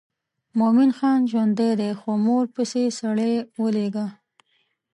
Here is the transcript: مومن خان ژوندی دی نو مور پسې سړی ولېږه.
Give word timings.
مومن 0.57 0.89
خان 0.97 1.19
ژوندی 1.31 1.71
دی 1.79 1.89
نو 1.99 2.11
مور 2.25 2.45
پسې 2.55 2.83
سړی 2.99 3.33
ولېږه. 3.61 4.07